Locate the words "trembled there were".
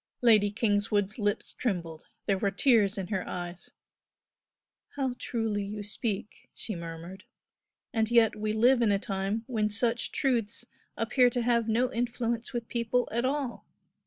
1.53-2.49